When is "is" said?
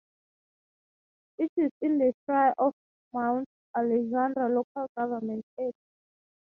1.57-1.69